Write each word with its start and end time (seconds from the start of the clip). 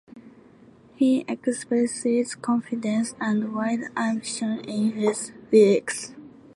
He 0.95 1.23
expresses 1.27 2.33
confidence 2.33 3.13
and 3.19 3.53
wild 3.53 3.81
ambition 3.95 4.59
in 4.61 4.93
his 4.93 5.31
lyrics. 5.51 6.15